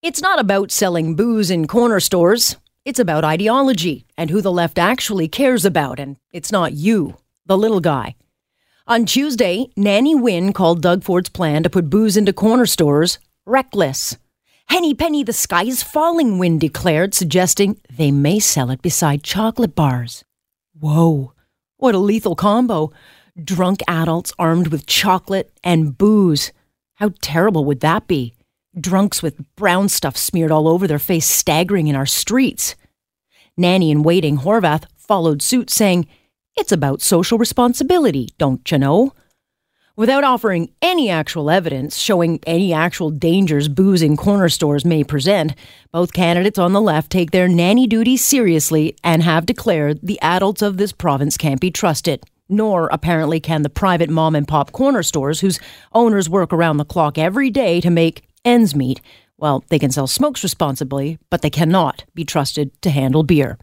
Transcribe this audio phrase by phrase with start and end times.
[0.00, 2.56] It's not about selling booze in corner stores.
[2.84, 7.58] It's about ideology and who the left actually cares about, and it's not you, the
[7.58, 8.14] little guy.
[8.86, 14.16] On Tuesday, Nanny Wynne called Doug Ford's plan to put booze into corner stores reckless.
[14.68, 19.74] Henny penny, the sky is falling, Wynne declared, suggesting they may sell it beside chocolate
[19.74, 20.22] bars.
[20.78, 21.32] Whoa,
[21.76, 22.92] what a lethal combo.
[23.42, 26.52] Drunk adults armed with chocolate and booze.
[26.94, 28.34] How terrible would that be?
[28.78, 32.74] Drunks with brown stuff smeared all over their face staggering in our streets.
[33.56, 36.06] Nanny in waiting, Horwath, followed suit, saying,
[36.56, 39.14] It's about social responsibility, don't you know?
[39.96, 45.54] Without offering any actual evidence showing any actual dangers booze in corner stores may present,
[45.90, 50.62] both candidates on the left take their nanny duties seriously and have declared the adults
[50.62, 52.22] of this province can't be trusted.
[52.48, 55.58] Nor, apparently, can the private mom and pop corner stores whose
[55.92, 59.00] owners work around the clock every day to make ends meet.
[59.36, 63.58] Well, they can sell smokes responsibly, but they cannot be trusted to handle beer.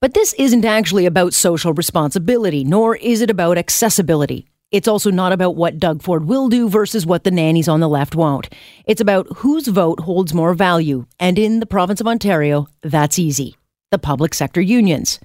[0.00, 4.46] But this isn't actually about social responsibility, nor is it about accessibility.
[4.70, 7.88] It's also not about what Doug Ford will do versus what the nannies on the
[7.88, 8.52] left won't.
[8.84, 13.56] It's about whose vote holds more value, and in the province of Ontario, that's easy
[13.90, 15.18] the public sector unions.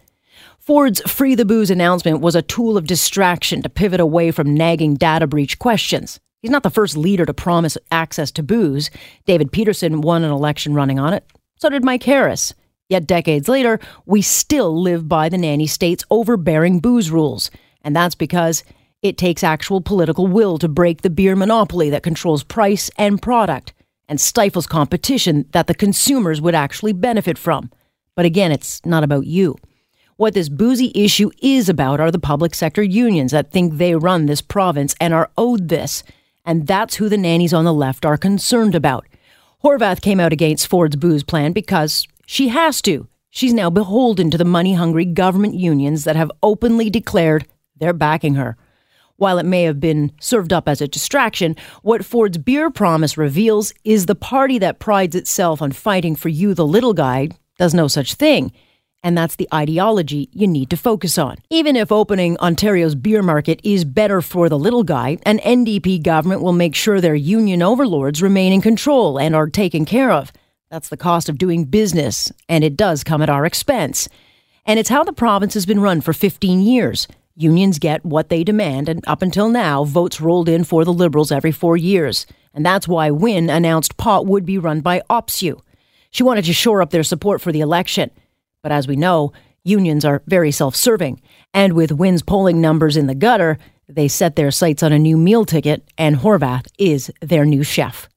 [0.58, 4.96] Ford's Free the Booze announcement was a tool of distraction to pivot away from nagging
[4.96, 6.22] data breach questions.
[6.44, 8.92] He's not the first leader to promise access to booze.
[9.26, 11.26] David Peterson won an election running on it.
[11.56, 12.54] So did Mike Harris.
[12.90, 17.50] Yet decades later, we still live by the nanny state's overbearing booze rules.
[17.82, 18.66] And that's because
[19.02, 23.72] it takes actual political will to break the beer monopoly that controls price and product
[24.10, 27.72] and stifles competition that the consumers would actually benefit from.
[28.18, 29.56] But again, it's not about you.
[30.18, 34.26] What this boozy issue is about are the public sector unions that think they run
[34.26, 36.04] this province and are owed this
[36.46, 39.08] and that's who the nannies on the left are concerned about.
[39.64, 43.08] Horwath came out against Ford's booze plan because she has to.
[43.30, 48.36] She's now beholden to the money hungry government unions that have openly declared they're backing
[48.36, 48.58] her.
[49.16, 53.74] While it may have been served up as a distraction, what Ford's beer promise reveals
[53.84, 57.88] is the party that prides itself on fighting for you, the little guy, does no
[57.88, 58.52] such thing
[59.04, 61.38] and that's the ideology you need to focus on.
[61.50, 66.42] Even if opening Ontario's beer market is better for the little guy, an NDP government
[66.42, 70.32] will make sure their union overlords remain in control and are taken care of.
[70.72, 74.10] That's the cost of doing business, and it does come at our expense.
[74.66, 77.08] And it's how the province has been run for 15 years.
[77.36, 81.32] Unions get what they demand, and up until now, votes rolled in for the Liberals
[81.32, 82.26] every four years.
[82.54, 85.60] And that's why Wynne announced POT would be run by OPSEU.
[86.12, 88.12] She wanted to shore up their support for the election.
[88.64, 91.22] But as we know, unions are very self serving.
[91.54, 95.18] And with Wynne's polling numbers in the gutter, they set their sights on a new
[95.18, 98.10] meal ticket, and Horwath is their new chef.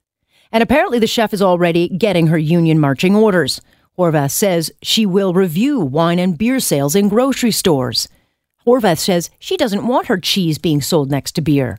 [0.53, 3.61] And apparently, the chef is already getting her union marching orders.
[3.99, 8.09] Horwath says she will review wine and beer sales in grocery stores.
[8.65, 11.79] Horwath says she doesn't want her cheese being sold next to beer.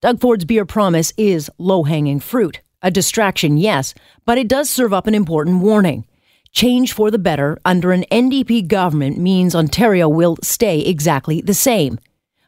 [0.00, 2.60] Doug Ford's beer promise is low hanging fruit.
[2.82, 3.94] A distraction, yes,
[4.24, 6.04] but it does serve up an important warning.
[6.52, 11.98] Change for the better under an NDP government means Ontario will stay exactly the same.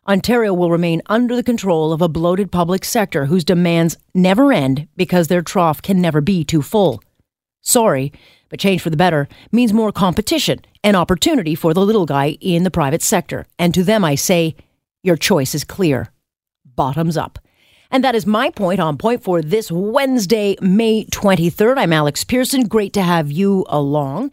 [0.07, 4.87] Ontario will remain under the control of a bloated public sector whose demands never end
[4.95, 7.03] because their trough can never be too full.
[7.63, 8.13] Sorry,
[8.51, 12.63] but change for the better means more competition and opportunity for the little guy in
[12.63, 13.47] the private sector.
[13.59, 14.55] And to them, I say,
[15.03, 16.13] your choice is clear.
[16.67, 17.39] Bottoms up.
[17.95, 21.79] And that is my point on point for this Wednesday, May 23rd.
[21.79, 22.67] I'm Alex Pierson.
[22.67, 24.33] Great to have you along.